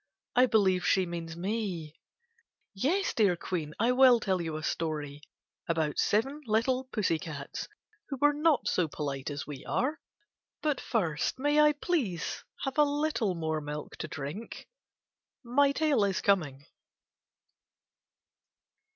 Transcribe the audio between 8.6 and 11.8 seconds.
so polite as we are. But first may I